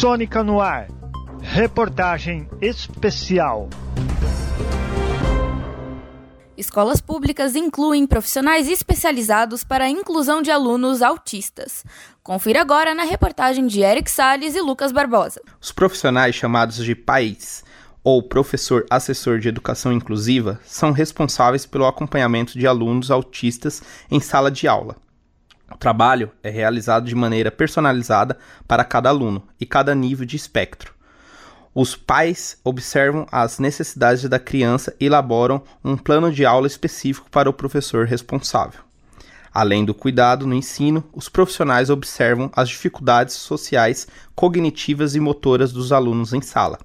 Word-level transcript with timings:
Sônica 0.00 0.42
no 0.42 0.62
ar. 0.62 0.88
Reportagem 1.42 2.48
especial. 2.58 3.68
Escolas 6.56 7.02
públicas 7.02 7.54
incluem 7.54 8.06
profissionais 8.06 8.66
especializados 8.66 9.62
para 9.62 9.84
a 9.84 9.90
inclusão 9.90 10.40
de 10.40 10.50
alunos 10.50 11.02
autistas. 11.02 11.84
Confira 12.22 12.62
agora 12.62 12.94
na 12.94 13.04
reportagem 13.04 13.66
de 13.66 13.82
Eric 13.82 14.10
Salles 14.10 14.56
e 14.56 14.62
Lucas 14.62 14.90
Barbosa. 14.90 15.42
Os 15.60 15.70
profissionais 15.70 16.34
chamados 16.34 16.76
de 16.76 16.94
PAIs, 16.94 17.62
ou 18.02 18.22
professor 18.22 18.86
assessor 18.88 19.38
de 19.38 19.50
educação 19.50 19.92
inclusiva, 19.92 20.58
são 20.64 20.92
responsáveis 20.92 21.66
pelo 21.66 21.84
acompanhamento 21.84 22.58
de 22.58 22.66
alunos 22.66 23.10
autistas 23.10 23.82
em 24.10 24.18
sala 24.18 24.50
de 24.50 24.66
aula. 24.66 24.96
O 25.70 25.76
trabalho 25.76 26.30
é 26.42 26.50
realizado 26.50 27.06
de 27.06 27.14
maneira 27.14 27.50
personalizada 27.50 28.36
para 28.66 28.84
cada 28.84 29.08
aluno 29.08 29.46
e 29.58 29.64
cada 29.64 29.94
nível 29.94 30.26
de 30.26 30.36
espectro. 30.36 30.94
Os 31.72 31.94
pais 31.94 32.58
observam 32.64 33.26
as 33.30 33.60
necessidades 33.60 34.28
da 34.28 34.38
criança 34.38 34.94
e 34.98 35.06
elaboram 35.06 35.62
um 35.84 35.96
plano 35.96 36.32
de 36.32 36.44
aula 36.44 36.66
específico 36.66 37.30
para 37.30 37.48
o 37.48 37.52
professor 37.52 38.06
responsável. 38.06 38.80
Além 39.52 39.84
do 39.84 39.94
cuidado 39.94 40.46
no 40.46 40.54
ensino, 40.54 41.04
os 41.12 41.28
profissionais 41.28 41.90
observam 41.90 42.50
as 42.54 42.68
dificuldades 42.68 43.34
sociais, 43.34 44.06
cognitivas 44.34 45.14
e 45.14 45.20
motoras 45.20 45.72
dos 45.72 45.92
alunos 45.92 46.32
em 46.32 46.40
sala. 46.40 46.78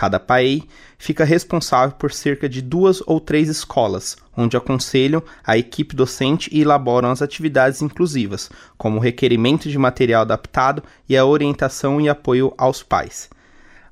Cada 0.00 0.18
pai 0.18 0.62
fica 0.96 1.26
responsável 1.26 1.94
por 1.94 2.10
cerca 2.10 2.48
de 2.48 2.62
duas 2.62 3.02
ou 3.06 3.20
três 3.20 3.50
escolas, 3.50 4.16
onde 4.34 4.56
aconselham 4.56 5.22
a 5.46 5.58
equipe 5.58 5.94
docente 5.94 6.48
e 6.50 6.62
elaboram 6.62 7.10
as 7.10 7.20
atividades 7.20 7.82
inclusivas, 7.82 8.48
como 8.78 8.96
o 8.96 9.00
requerimento 9.02 9.68
de 9.68 9.76
material 9.76 10.22
adaptado 10.22 10.82
e 11.06 11.18
a 11.18 11.26
orientação 11.26 12.00
e 12.00 12.08
apoio 12.08 12.54
aos 12.56 12.82
pais. 12.82 13.28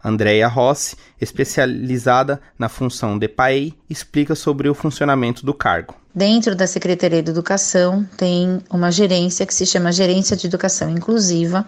Andrea 0.02 0.48
Rossi, 0.48 0.96
especializada 1.20 2.40
na 2.58 2.70
função 2.70 3.18
de 3.18 3.28
PAEI, 3.28 3.74
explica 3.90 4.34
sobre 4.34 4.66
o 4.66 4.74
funcionamento 4.74 5.44
do 5.44 5.52
cargo. 5.52 5.94
Dentro 6.14 6.56
da 6.56 6.66
Secretaria 6.66 7.22
de 7.22 7.30
Educação 7.30 8.08
tem 8.16 8.62
uma 8.70 8.90
gerência 8.90 9.44
que 9.44 9.52
se 9.52 9.66
chama 9.66 9.92
Gerência 9.92 10.34
de 10.34 10.46
Educação 10.46 10.88
Inclusiva, 10.88 11.66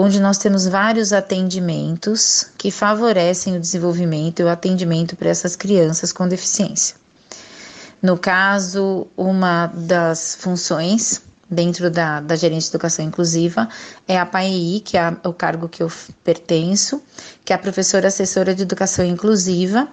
onde 0.00 0.18
nós 0.18 0.38
temos 0.38 0.66
vários 0.66 1.12
atendimentos 1.12 2.46
que 2.56 2.70
favorecem 2.70 3.56
o 3.56 3.60
desenvolvimento 3.60 4.40
e 4.40 4.42
o 4.42 4.48
atendimento 4.48 5.14
para 5.14 5.28
essas 5.28 5.54
crianças 5.54 6.10
com 6.10 6.26
deficiência. 6.26 6.96
No 8.00 8.16
caso, 8.16 9.06
uma 9.14 9.66
das 9.66 10.36
funções 10.40 11.20
dentro 11.50 11.90
da, 11.90 12.20
da 12.20 12.36
gerência 12.36 12.70
de 12.70 12.76
educação 12.76 13.04
inclusiva 13.04 13.68
é 14.06 14.18
a 14.18 14.24
PAEI, 14.24 14.80
que 14.80 14.96
é 14.96 15.16
o 15.24 15.32
cargo 15.32 15.68
que 15.68 15.82
eu 15.82 15.90
pertenço, 16.22 17.02
que 17.44 17.52
é 17.52 17.56
a 17.56 17.58
professora 17.58 18.08
assessora 18.08 18.54
de 18.54 18.62
educação 18.62 19.04
inclusiva, 19.04 19.88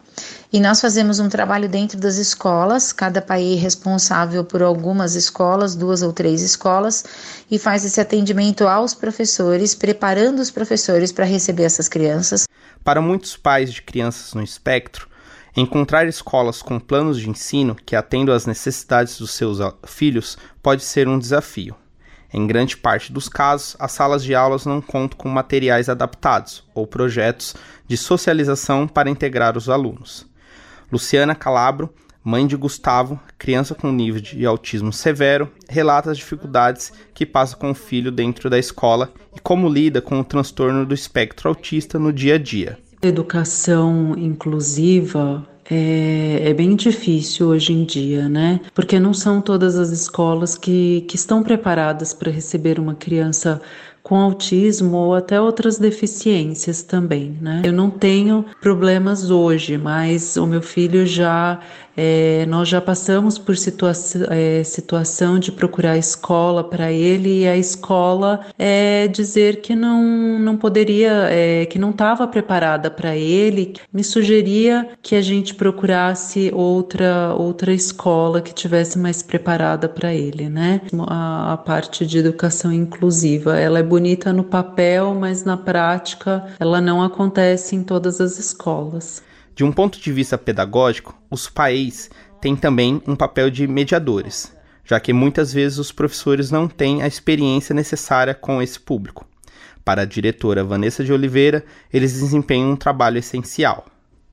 e 0.53 0.59
nós 0.59 0.80
fazemos 0.80 1.19
um 1.19 1.28
trabalho 1.28 1.67
dentro 1.67 1.97
das 1.97 2.17
escolas, 2.17 2.94
cada 2.94 3.22
PAEI 3.22 3.55
responsável 3.55 4.45
por 4.45 4.61
algumas 4.61 5.16
escolas, 5.16 5.75
duas 5.75 6.02
ou 6.02 6.13
três 6.13 6.41
escolas, 6.41 7.03
e 7.50 7.58
faz 7.58 7.83
esse 7.83 8.00
atendimento 8.00 8.67
aos 8.67 8.94
professores, 8.94 9.73
preparando 9.73 10.39
os 10.39 10.52
professores 10.52 11.11
para 11.11 11.25
receber 11.25 11.63
essas 11.63 11.89
crianças. 11.89 12.47
Para 12.83 13.02
muitos 13.02 13.35
pais 13.35 13.73
de 13.73 13.81
crianças 13.81 14.33
no 14.33 14.44
espectro, 14.44 15.09
Encontrar 15.59 16.08
escolas 16.08 16.61
com 16.61 16.80
planos 16.80 17.19
de 17.19 17.27
ensino 17.27 17.75
que 17.83 17.95
atendam 17.95 18.36
às 18.36 18.45
necessidades 18.45 19.17
dos 19.17 19.31
seus 19.31 19.58
filhos 19.88 20.38
pode 20.61 20.83
ser 20.83 21.08
um 21.08 21.17
desafio. 21.17 21.75
Em 22.31 22.45
grande 22.45 22.77
parte 22.77 23.11
dos 23.11 23.27
casos, 23.27 23.75
as 23.80 23.91
salas 23.91 24.23
de 24.23 24.35
aulas 24.35 24.67
não 24.67 24.80
contam 24.80 25.17
com 25.17 25.28
materiais 25.28 25.89
adaptados 25.89 26.63
ou 26.75 26.85
projetos 26.85 27.56
de 27.88 27.97
socialização 27.97 28.88
para 28.88 29.09
integrar 29.09 29.57
os 29.57 29.68
alunos. 29.68 30.28
Luciana 30.91 31.34
Calabro, 31.34 31.91
mãe 32.24 32.45
de 32.45 32.56
Gustavo, 32.56 33.19
criança 33.35 33.74
com 33.74 33.91
nível 33.91 34.22
de 34.22 34.45
autismo 34.45 34.94
severo, 34.94 35.51
relata 35.68 36.12
as 36.12 36.19
dificuldades 36.19 36.94
que 37.16 37.25
passa 37.25 37.56
com 37.56 37.72
o 37.72 37.74
filho 37.75 38.12
dentro 38.12 38.47
da 38.47 38.59
escola 38.59 39.12
e 39.35 39.39
como 39.39 39.68
lida 39.68 40.03
com 40.03 40.19
o 40.19 40.24
transtorno 40.24 40.85
do 40.85 40.94
espectro 40.94 41.50
autista 41.50 41.97
no 41.97 42.13
dia 42.13 42.35
a 42.35 42.38
dia. 42.38 42.78
Educação 43.02 44.16
inclusiva 44.18 45.47
é, 45.69 46.50
é, 46.50 46.53
bem 46.53 46.75
difícil 46.75 47.47
hoje 47.47 47.74
em 47.74 47.84
dia, 47.84 48.30
né? 48.30 48.62
Porque 48.74 49.00
não 49.00 49.13
são 49.13 49.41
todas 49.41 49.78
as 49.78 49.90
escolas 49.90 50.58
que, 50.58 51.02
que 51.02 51.16
estão 51.16 51.44
preparadas 51.44 52.13
para 52.13 52.31
receber 52.31 52.80
uma 52.80 52.96
criança 52.96 53.62
com 54.07 54.16
autismo 54.16 54.95
ou 54.95 55.16
até 55.16 55.41
outras 55.41 55.78
deficiências 55.78 56.81
também, 56.81 57.38
né? 57.41 57.62
Eu 57.66 57.73
não 57.73 57.90
tenho 57.90 58.45
problemas 58.62 59.29
hoje, 59.29 59.78
mas 59.78 60.38
o 60.38 60.47
meu 60.47 60.62
filho 60.62 61.06
já 61.06 61.59
é, 61.97 62.45
nós 62.45 62.69
já 62.69 62.79
passamos 62.79 63.40
por 63.40 63.57
situa 63.57 63.91
é, 64.29 64.63
situação 64.63 65.40
de 65.40 65.51
procurar 65.51 65.97
escola 65.97 66.63
para 66.63 66.91
ele 66.91 67.41
e 67.41 67.47
a 67.47 67.57
escola 67.57 68.41
é, 68.57 69.07
dizer 69.07 69.62
que 69.62 69.75
não, 69.75 70.38
não 70.38 70.56
poderia, 70.56 71.28
é, 71.31 71.66
que 71.66 71.79
não 71.79 71.89
estava 71.89 72.28
preparada 72.28 72.91
para 72.91 73.16
ele, 73.16 73.74
me 73.91 74.03
sugeria 74.03 74.88
que 75.01 75.16
a 75.16 75.22
gente 75.24 75.56
procurasse 75.56 76.51
outra, 76.53 77.34
outra 77.34 77.74
escola 77.74 78.41
que 78.41 78.53
tivesse 78.53 79.00
mais 79.00 79.24
preparada 79.24 79.89
para 79.89 80.13
ele, 80.13 80.50
né? 80.50 80.81
A, 81.07 81.53
a 81.53 81.57
parte 81.57 82.06
de 82.06 82.19
educação 82.19 82.72
inclusiva, 82.72 83.57
ela 83.57 83.79
é 83.79 83.84
bonita 83.97 84.31
no 84.31 84.44
papel, 84.44 85.16
mas 85.16 85.44
na 85.44 85.58
prática 85.58 86.53
ela 86.59 86.80
não 86.80 87.02
acontece 87.02 87.75
em 87.75 87.81
todas 87.81 88.22
as 88.22 88.38
escolas. 88.38 89.24
De 89.56 89.63
um 89.63 89.72
ponto 89.72 90.00
de 90.00 90.13
vista 90.13 90.38
pedagógico, 90.38 91.19
os 91.31 91.50
pais 91.50 92.07
têm 92.40 92.56
também 92.56 93.02
um 93.07 93.16
papel 93.16 93.50
de 93.50 93.66
mediadores, 93.66 94.56
já 94.86 95.00
que 95.00 95.12
muitas 95.12 95.52
vezes 95.52 95.80
os 95.80 95.91
professores 95.91 96.52
não 96.52 96.68
têm 96.68 97.02
a 97.02 97.07
experiência 97.07 97.74
necessária 97.74 98.36
com 98.36 98.62
esse 98.62 98.80
público. 98.80 99.25
Para 99.84 100.03
a 100.03 100.06
diretora 100.06 100.63
Vanessa 100.63 101.03
de 101.03 101.12
Oliveira, 101.12 101.66
eles 101.91 102.13
desempenham 102.13 102.69
um 102.69 102.75
trabalho 102.75 103.18
essencial. 103.18 103.84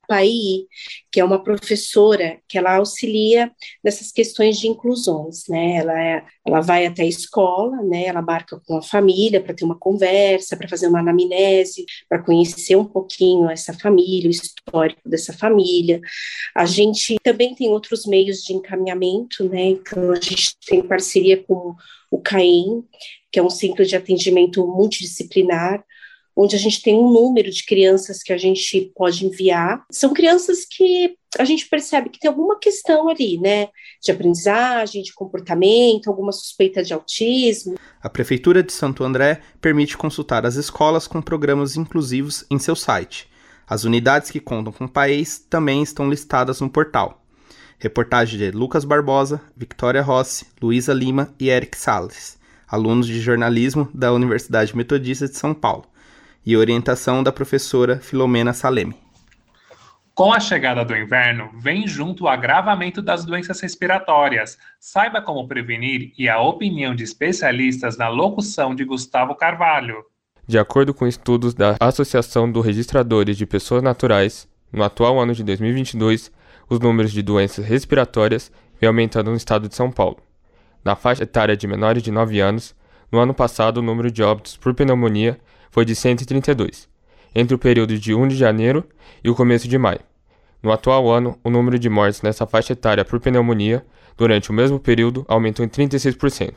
Pai, 0.07 0.29
que 1.11 1.19
é 1.19 1.23
uma 1.23 1.41
professora 1.41 2.39
que 2.47 2.57
ela 2.57 2.75
auxilia 2.75 3.51
nessas 3.83 4.11
questões 4.11 4.59
de 4.59 4.67
inclusões, 4.67 5.43
né? 5.47 5.77
Ela, 5.77 6.01
é, 6.01 6.25
ela 6.45 6.61
vai 6.61 6.85
até 6.85 7.03
a 7.03 7.07
escola, 7.07 7.81
né? 7.83 8.05
Ela 8.05 8.21
marca 8.21 8.59
com 8.65 8.77
a 8.77 8.81
família 8.81 9.41
para 9.41 9.53
ter 9.53 9.65
uma 9.65 9.77
conversa, 9.77 10.57
para 10.57 10.67
fazer 10.67 10.87
uma 10.87 10.99
anamnese, 10.99 11.85
para 12.07 12.21
conhecer 12.21 12.75
um 12.75 12.85
pouquinho 12.85 13.49
essa 13.49 13.73
família, 13.73 14.27
o 14.27 14.31
histórico 14.31 15.07
dessa 15.07 15.33
família. 15.33 16.01
A 16.55 16.65
gente 16.65 17.17
também 17.23 17.55
tem 17.55 17.69
outros 17.69 18.05
meios 18.05 18.41
de 18.43 18.53
encaminhamento, 18.53 19.47
né? 19.49 19.65
Então 19.65 20.11
a 20.11 20.19
gente 20.19 20.55
tem 20.67 20.81
parceria 20.81 21.43
com 21.43 21.75
o 22.11 22.19
CAEM, 22.19 22.83
que 23.31 23.39
é 23.39 23.43
um 23.43 23.49
centro 23.49 23.85
de 23.85 23.95
atendimento 23.95 24.65
multidisciplinar, 24.65 25.83
onde 26.35 26.55
a 26.55 26.59
gente 26.59 26.81
tem 26.81 26.95
um 26.95 27.11
número 27.11 27.49
de 27.49 27.63
crianças 27.63 28.21
que 28.21 28.33
a 28.33 28.37
gente 28.37 28.91
pode 28.95 29.25
enviar. 29.25 29.85
São 29.89 30.13
crianças 30.13 30.65
que 30.65 31.15
a 31.39 31.45
gente 31.45 31.67
percebe 31.67 32.09
que 32.09 32.19
tem 32.19 32.29
alguma 32.29 32.59
questão 32.59 33.07
ali, 33.07 33.37
né? 33.39 33.69
De 34.03 34.11
aprendizagem, 34.11 35.01
de 35.01 35.13
comportamento, 35.13 36.09
alguma 36.09 36.31
suspeita 36.31 36.83
de 36.83 36.93
autismo. 36.93 37.75
A 38.01 38.09
Prefeitura 38.09 38.61
de 38.61 38.73
Santo 38.73 39.03
André 39.03 39.41
permite 39.61 39.97
consultar 39.97 40.45
as 40.45 40.55
escolas 40.55 41.07
com 41.07 41.21
programas 41.21 41.77
inclusivos 41.77 42.45
em 42.51 42.59
seu 42.59 42.75
site. 42.75 43.29
As 43.67 43.83
unidades 43.83 44.29
que 44.29 44.39
contam 44.39 44.73
com 44.73 44.87
país 44.87 45.39
também 45.39 45.81
estão 45.81 46.09
listadas 46.09 46.61
no 46.61 46.69
portal. 46.69 47.21
Reportagem 47.79 48.37
de 48.37 48.51
Lucas 48.51 48.85
Barbosa, 48.85 49.41
Victoria 49.55 50.01
Rossi, 50.01 50.45
Luísa 50.61 50.93
Lima 50.93 51.33
e 51.39 51.49
Eric 51.49 51.77
Salles, 51.77 52.37
alunos 52.67 53.07
de 53.07 53.19
jornalismo 53.19 53.89
da 53.93 54.13
Universidade 54.13 54.75
Metodista 54.75 55.27
de 55.27 55.35
São 55.35 55.53
Paulo 55.53 55.85
e 56.45 56.55
orientação 56.55 57.23
da 57.23 57.31
professora 57.31 57.99
Filomena 57.99 58.53
Saleme. 58.53 58.95
Com 60.13 60.31
a 60.31 60.39
chegada 60.39 60.85
do 60.85 60.95
inverno, 60.95 61.49
vem 61.57 61.85
junto 61.85 62.23
o 62.23 62.27
agravamento 62.29 63.01
das 63.01 63.25
doenças 63.25 63.59
respiratórias. 63.59 64.57
Saiba 64.79 65.21
como 65.21 65.45
prevenir 65.45 66.13
e 66.17 66.29
a 66.29 66.39
opinião 66.39 66.95
de 66.95 67.03
especialistas 67.03 67.97
na 67.97 68.07
locução 68.07 68.73
de 68.73 68.85
Gustavo 68.85 69.35
Carvalho. 69.35 70.05
De 70.47 70.57
acordo 70.57 70.93
com 70.93 71.05
estudos 71.05 71.53
da 71.53 71.75
Associação 71.81 72.49
dos 72.49 72.65
Registradores 72.65 73.35
de 73.35 73.45
Pessoas 73.45 73.83
Naturais, 73.83 74.47
no 74.71 74.83
atual 74.83 75.19
ano 75.19 75.33
de 75.33 75.43
2022, 75.43 76.31
os 76.69 76.79
números 76.79 77.11
de 77.11 77.21
doenças 77.21 77.65
respiratórias 77.65 78.51
vêm 78.79 78.87
aumentando 78.87 79.31
no 79.31 79.37
estado 79.37 79.67
de 79.67 79.75
São 79.75 79.91
Paulo. 79.91 80.19
Na 80.83 80.95
faixa 80.95 81.23
etária 81.23 81.57
de 81.57 81.67
menores 81.67 82.03
de 82.03 82.11
9 82.11 82.39
anos, 82.39 82.75
no 83.11 83.19
ano 83.19 83.33
passado 83.33 83.77
o 83.77 83.81
número 83.81 84.11
de 84.11 84.23
óbitos 84.23 84.57
por 84.57 84.73
pneumonia 84.73 85.39
foi 85.71 85.85
de 85.85 85.95
132, 85.95 86.87
entre 87.33 87.53
o 87.55 87.59
período 87.59 87.97
de 87.97 88.13
1 88.13 88.27
de 88.29 88.35
janeiro 88.35 88.83
e 89.23 89.29
o 89.29 89.35
começo 89.35 89.67
de 89.67 89.77
maio. 89.77 89.99
No 90.61 90.71
atual 90.71 91.09
ano, 91.11 91.37
o 91.43 91.49
número 91.49 91.77
de 91.77 91.89
mortes 91.89 92.21
nessa 92.21 92.47
faixa 92.47 92.73
etária 92.73 93.05
por 93.05 93.19
pneumonia 93.19 93.85
durante 94.17 94.49
o 94.49 94.53
mesmo 94.53 94.79
período 94.79 95.25
aumentou 95.27 95.65
em 95.65 95.69
36%. 95.69 96.55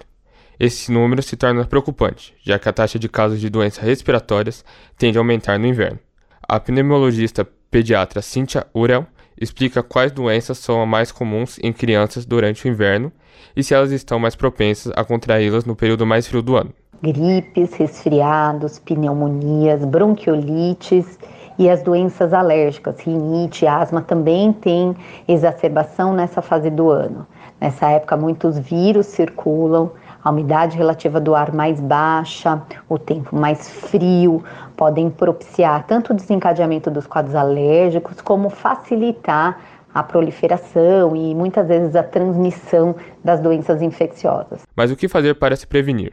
Esse 0.59 0.91
número 0.91 1.23
se 1.23 1.37
torna 1.37 1.65
preocupante, 1.65 2.35
já 2.43 2.59
que 2.59 2.69
a 2.69 2.73
taxa 2.73 2.99
de 2.99 3.09
casos 3.09 3.41
de 3.41 3.49
doenças 3.49 3.85
respiratórias 3.85 4.65
tende 4.97 5.19
a 5.19 5.21
aumentar 5.21 5.59
no 5.59 5.67
inverno. 5.67 5.99
A 6.43 6.59
pneumologista 6.59 7.47
pediatra 7.71 8.23
Cynthia 8.23 8.67
Urel 8.75 9.07
explica 9.41 9.83
quais 9.83 10.13
doenças 10.13 10.59
são 10.59 10.83
as 10.83 10.89
mais 10.89 11.13
comuns 11.13 11.59
em 11.63 11.73
crianças 11.73 12.25
durante 12.25 12.67
o 12.67 12.69
inverno 12.69 13.13
e 13.57 13.63
se 13.63 13.75
elas 13.75 13.93
estão 13.93 14.19
mais 14.19 14.35
propensas 14.35 14.93
a 14.97 15.05
contraí-las 15.05 15.65
no 15.65 15.77
período 15.77 16.07
mais 16.07 16.27
frio 16.27 16.43
do 16.43 16.57
ano. 16.57 16.73
Gripes, 17.03 17.75
resfriados, 17.75 18.79
pneumonias, 18.79 19.85
bronquiolites 19.85 21.19
e 21.59 21.69
as 21.69 21.83
doenças 21.83 22.33
alérgicas, 22.33 23.01
rinite, 23.01 23.67
asma 23.67 24.01
também 24.01 24.53
tem 24.53 24.97
exacerbação 25.27 26.13
nessa 26.13 26.41
fase 26.41 26.71
do 26.71 26.91
ano. 26.91 27.27
Nessa 27.61 27.91
época, 27.91 28.17
muitos 28.17 28.59
vírus 28.59 29.07
circulam, 29.07 29.91
a 30.29 30.31
umidade 30.31 30.77
relativa 30.77 31.19
do 31.19 31.35
ar 31.35 31.55
mais 31.55 31.81
baixa, 31.81 32.61
o 32.87 32.99
tempo 32.99 33.35
mais 33.35 33.67
frio, 33.67 34.45
podem 34.77 35.09
propiciar 35.09 35.87
tanto 35.87 36.13
o 36.13 36.15
desencadeamento 36.15 36.91
dos 36.91 37.07
quadros 37.07 37.35
alérgicos, 37.35 38.21
como 38.21 38.51
facilitar 38.51 39.59
a 39.95 40.03
proliferação 40.03 41.17
e 41.17 41.35
muitas 41.35 41.67
vezes 41.67 41.97
a 41.97 42.03
transmissão 42.03 42.95
das 43.25 43.41
doenças 43.41 43.81
infecciosas. 43.81 44.61
Mas 44.77 44.91
o 44.91 44.97
que 44.97 45.09
fazer 45.09 45.33
para 45.35 45.57
se 45.57 45.67
prevenir? 45.67 46.13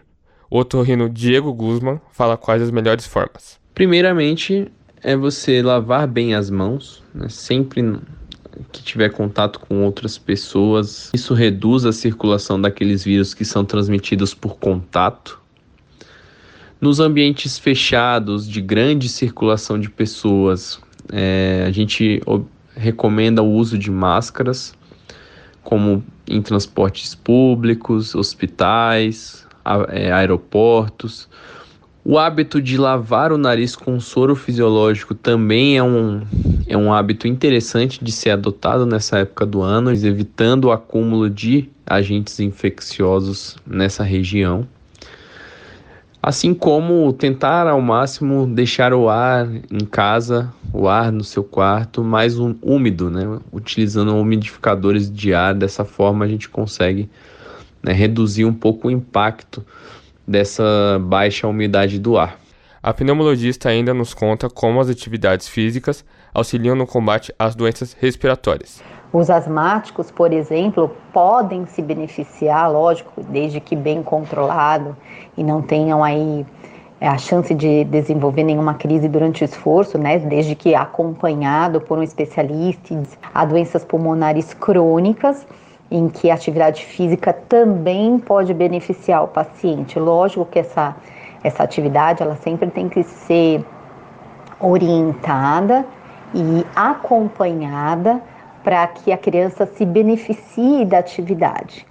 O 0.50 0.60
otorrino 0.60 1.10
Diego 1.10 1.54
Guzman 1.54 2.00
fala 2.10 2.38
quais 2.38 2.62
as 2.62 2.72
melhores 2.72 3.06
formas. 3.06 3.60
Primeiramente, 3.74 4.72
é 5.04 5.14
você 5.18 5.62
lavar 5.62 6.08
bem 6.08 6.34
as 6.34 6.50
mãos, 6.50 7.04
né? 7.14 7.28
sempre 7.28 7.82
que 8.72 8.84
tiver 8.84 9.10
contato 9.10 9.60
com 9.60 9.84
outras 9.84 10.18
pessoas. 10.18 11.12
Isso 11.14 11.34
reduz 11.34 11.86
a 11.86 11.92
circulação 11.92 12.60
daqueles 12.60 13.04
vírus 13.04 13.34
que 13.34 13.46
são 13.46 13.66
transmitidos 13.66 14.34
por 14.34 14.58
contato. 14.58 15.40
Nos 16.80 17.00
ambientes 17.00 17.58
fechados, 17.58 18.48
de 18.48 18.62
grande 18.62 19.10
circulação 19.10 19.80
de 19.80 19.90
pessoas, 19.90 20.80
é, 21.12 21.64
a 21.68 21.72
gente 21.72 22.22
recomenda 22.76 23.42
o 23.42 23.52
uso 23.52 23.78
de 23.78 23.90
máscaras, 23.90 24.74
como 25.64 26.04
em 26.28 26.42
transportes 26.42 27.16
públicos, 27.16 28.14
hospitais, 28.14 29.48
é, 29.90 30.12
aeroportos. 30.12 31.28
O 32.08 32.20
hábito 32.20 32.62
de 32.62 32.78
lavar 32.78 33.32
o 33.32 33.38
nariz 33.38 33.76
com 33.76 34.00
soro 34.00 34.36
fisiológico 34.36 35.16
também 35.16 35.76
é 35.76 35.82
um, 35.82 36.22
é 36.68 36.78
um 36.78 36.94
hábito 36.94 37.28
interessante 37.28 38.06
de 38.06 38.12
ser 38.12 38.30
adotado 38.30 38.86
nessa 38.86 39.18
época 39.18 39.44
do 39.44 39.64
ano, 39.64 39.92
evitando 39.92 40.66
o 40.66 40.72
acúmulo 40.72 41.28
de 41.28 41.68
agentes 41.84 42.40
infecciosos 42.40 43.58
nessa 43.66 44.04
região. 44.04 44.68
Assim 46.22 46.54
como 46.54 47.12
tentar 47.12 47.66
ao 47.66 47.82
máximo 47.82 48.46
deixar 48.46 48.94
o 48.94 49.10
ar 49.10 49.50
em 49.72 49.84
casa, 49.84 50.54
o 50.72 50.88
ar 50.88 51.12
no 51.12 51.24
seu 51.24 51.44
quarto 51.44 52.04
mais 52.04 52.38
um, 52.38 52.54
úmido, 52.62 53.10
né? 53.10 53.40
utilizando 53.52 54.16
umidificadores 54.16 55.12
de 55.12 55.34
ar. 55.34 55.56
Dessa 55.56 55.84
forma 55.84 56.24
a 56.24 56.28
gente 56.28 56.50
consegue 56.50 57.10
né, 57.82 57.94
reduzir 57.94 58.46
um 58.46 58.54
pouco 58.54 58.90
o 58.90 58.92
impacto 58.92 59.66
dessa 60.28 61.00
baixa 61.02 61.48
umidade 61.48 62.00
do 62.00 62.18
ar. 62.18 62.38
A 62.82 62.94
pneumologista 62.94 63.70
ainda 63.70 63.94
nos 63.94 64.14
conta 64.14 64.50
como 64.50 64.80
as 64.80 64.90
atividades 64.90 65.48
físicas 65.48 66.06
auxiliam 66.34 66.76
no 66.76 66.86
combate 66.86 67.34
às 67.40 67.56
doenças 67.56 67.94
respiratórias. 68.00 68.82
Os 69.12 69.30
asmáticos, 69.30 70.12
por 70.12 70.34
exemplo, 70.34 70.96
podem 71.14 71.66
se 71.66 71.82
beneficiar, 71.82 72.72
lógico, 72.72 73.24
desde 73.24 73.60
que 73.60 73.76
bem 73.76 74.04
controlado 74.04 74.96
e 75.38 75.44
não 75.44 75.62
tenham 75.62 76.04
aí 76.04 76.46
é, 77.00 77.08
a 77.08 77.18
chance 77.18 77.54
de 77.54 77.86
desenvolver 77.86 78.44
nenhuma 78.44 78.74
crise 78.74 79.08
durante 79.08 79.44
o 79.44 79.46
esforço, 79.46 79.98
né? 79.98 80.20
Desde 80.20 80.54
que 80.54 80.76
acompanhado 80.76 81.80
por 81.82 81.98
um 81.98 82.04
especialista. 82.04 83.02
Há 83.34 83.46
doenças 83.46 83.84
pulmonares 83.84 84.54
crônicas 84.54 85.46
em 85.96 86.10
que 86.10 86.30
a 86.30 86.34
atividade 86.34 86.84
física 86.84 87.32
também 87.32 88.20
pode 88.20 88.54
beneficiar 88.54 89.24
o 89.24 89.30
paciente. 89.30 89.98
Lógico 89.98 90.46
que 90.46 90.60
essa, 90.60 90.94
essa 91.42 91.64
atividade 91.64 92.22
ela 92.22 92.36
sempre 92.36 92.70
tem 92.70 92.90
que 92.90 93.02
ser 93.02 93.64
orientada 94.60 95.86
e 96.34 96.66
acompanhada 96.76 98.22
para 98.62 98.86
que 98.88 99.14
a 99.14 99.18
criança 99.18 99.66
se 99.66 99.86
beneficie 99.86 100.84
da 100.84 101.00
atividade. 101.00 101.86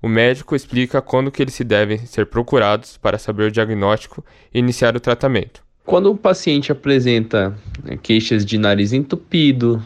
O 0.00 0.06
médico 0.06 0.54
explica 0.54 1.02
quando 1.02 1.32
que 1.32 1.42
eles 1.42 1.54
se 1.54 1.64
devem 1.64 1.98
ser 1.98 2.26
procurados 2.26 2.96
para 2.96 3.18
saber 3.18 3.44
o 3.44 3.50
diagnóstico 3.50 4.24
e 4.54 4.60
iniciar 4.60 4.94
o 4.94 5.00
tratamento. 5.00 5.64
Quando 5.84 6.12
o 6.12 6.16
paciente 6.16 6.70
apresenta 6.70 7.58
né, 7.82 7.98
queixas 8.00 8.46
de 8.46 8.56
nariz 8.56 8.92
entupido, 8.92 9.82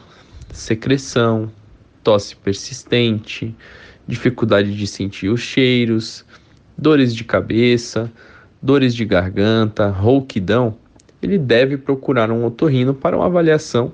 secreção, 0.52 1.50
tosse 2.02 2.36
persistente, 2.36 3.54
dificuldade 4.06 4.74
de 4.76 4.86
sentir 4.86 5.28
os 5.28 5.40
cheiros, 5.40 6.24
dores 6.76 7.14
de 7.14 7.24
cabeça, 7.24 8.10
dores 8.60 8.94
de 8.94 9.04
garganta, 9.04 9.88
rouquidão, 9.88 10.76
ele 11.22 11.38
deve 11.38 11.76
procurar 11.76 12.30
um 12.30 12.44
otorrino 12.44 12.92
para 12.92 13.16
uma 13.16 13.26
avaliação 13.26 13.92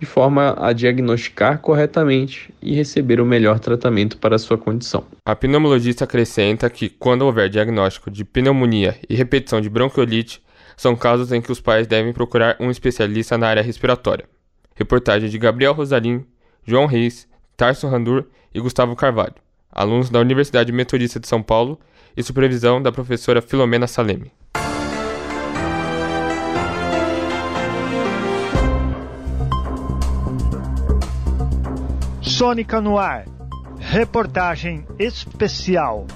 de 0.00 0.06
forma 0.06 0.54
a 0.58 0.72
diagnosticar 0.72 1.58
corretamente 1.58 2.54
e 2.62 2.74
receber 2.74 3.20
o 3.20 3.26
melhor 3.26 3.58
tratamento 3.58 4.16
para 4.18 4.36
a 4.36 4.38
sua 4.38 4.56
condição. 4.56 5.04
A 5.26 5.34
pneumologista 5.34 6.04
acrescenta 6.04 6.70
que, 6.70 6.88
quando 6.88 7.22
houver 7.22 7.48
diagnóstico 7.48 8.10
de 8.10 8.24
pneumonia 8.24 8.96
e 9.08 9.16
repetição 9.16 9.60
de 9.60 9.68
bronquiolite, 9.68 10.40
são 10.76 10.94
casos 10.94 11.32
em 11.32 11.42
que 11.42 11.50
os 11.50 11.60
pais 11.60 11.86
devem 11.88 12.12
procurar 12.12 12.56
um 12.60 12.70
especialista 12.70 13.36
na 13.36 13.48
área 13.48 13.62
respiratória. 13.62 14.26
Reportagem 14.76 15.28
de 15.28 15.36
Gabriel 15.36 15.72
Rosalim 15.72 16.24
João 16.68 16.84
Reis, 16.84 17.26
Tarso 17.56 17.88
Randur 17.88 18.26
e 18.52 18.60
Gustavo 18.60 18.94
Carvalho, 18.94 19.36
alunos 19.72 20.10
da 20.10 20.20
Universidade 20.20 20.70
Metodista 20.70 21.18
de 21.18 21.26
São 21.26 21.42
Paulo 21.42 21.80
e 22.14 22.22
supervisão 22.22 22.82
da 22.82 22.92
professora 22.92 23.40
Filomena 23.40 23.86
Saleme. 23.86 24.30
Sônica 32.20 32.82
no 32.82 32.98
ar. 32.98 33.24
Reportagem 33.78 34.84
especial. 34.98 36.06